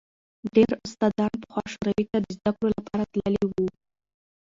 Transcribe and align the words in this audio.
ډېر 0.55 0.69
استادان 0.85 1.31
پخوا 1.41 1.63
شوروي 1.73 2.05
ته 2.11 2.17
د 2.21 2.25
زدکړو 2.37 2.69
لپاره 2.79 3.03
تللي 3.11 3.43
وو. 3.51 3.67